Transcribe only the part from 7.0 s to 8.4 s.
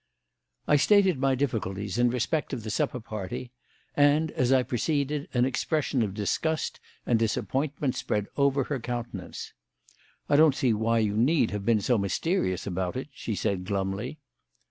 and disappointment spread